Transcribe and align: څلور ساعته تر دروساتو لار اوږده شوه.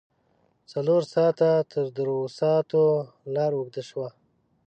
څلور 0.71 1.01
ساعته 1.13 1.49
تر 1.71 1.85
دروساتو 1.97 2.83
لار 3.35 3.51
اوږده 3.55 3.81
شوه. 3.89 4.09